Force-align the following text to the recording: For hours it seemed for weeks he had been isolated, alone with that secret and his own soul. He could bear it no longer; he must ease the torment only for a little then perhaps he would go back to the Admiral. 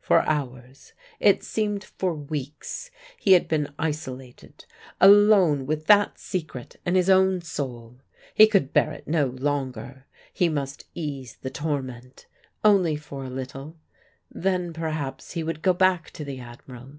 For 0.00 0.22
hours 0.22 0.94
it 1.20 1.44
seemed 1.44 1.84
for 1.84 2.12
weeks 2.12 2.90
he 3.20 3.34
had 3.34 3.46
been 3.46 3.72
isolated, 3.78 4.64
alone 5.00 5.64
with 5.64 5.86
that 5.86 6.18
secret 6.18 6.74
and 6.84 6.96
his 6.96 7.08
own 7.08 7.40
soul. 7.40 8.00
He 8.34 8.48
could 8.48 8.72
bear 8.72 8.90
it 8.90 9.06
no 9.06 9.26
longer; 9.26 10.06
he 10.32 10.48
must 10.48 10.86
ease 10.92 11.38
the 11.42 11.50
torment 11.50 12.26
only 12.64 12.96
for 12.96 13.22
a 13.22 13.30
little 13.30 13.76
then 14.28 14.72
perhaps 14.72 15.34
he 15.34 15.44
would 15.44 15.62
go 15.62 15.72
back 15.72 16.10
to 16.14 16.24
the 16.24 16.40
Admiral. 16.40 16.94